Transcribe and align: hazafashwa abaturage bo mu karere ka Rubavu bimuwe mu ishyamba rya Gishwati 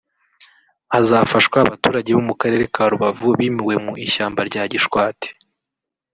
hazafashwa 0.93 1.57
abaturage 1.59 2.09
bo 2.15 2.23
mu 2.29 2.35
karere 2.41 2.63
ka 2.73 2.83
Rubavu 2.91 3.27
bimuwe 3.39 3.75
mu 3.85 3.93
ishyamba 4.05 4.41
rya 4.49 4.63
Gishwati 4.71 5.29